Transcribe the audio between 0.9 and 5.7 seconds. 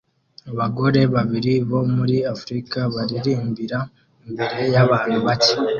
babiri bo muri africa baririmbira imbere yabantu bake